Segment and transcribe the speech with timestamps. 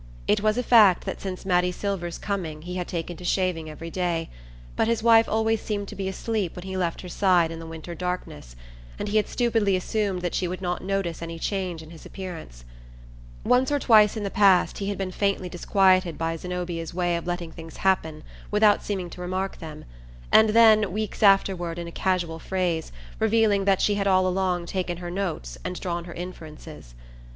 [0.27, 3.91] It was a fact that since Mattie Silver's coming he had taken to shaving every
[3.91, 4.31] day;
[4.75, 7.67] but his wife always seemed to be asleep when he left her side in the
[7.67, 8.55] winter darkness,
[8.97, 12.65] and he had stupidly assumed that she would not notice any change in his appearance.
[13.43, 17.27] Once or twice in the past he had been faintly disquieted by Zenobia's way of
[17.27, 19.85] letting things happen without seeming to remark them,
[20.31, 24.97] and then, weeks afterward, in a casual phrase, revealing that she had all along taken
[24.97, 26.95] her notes and drawn her inferences.